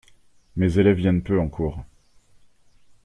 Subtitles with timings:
[0.55, 1.83] Mes élèves viennent peu en cours.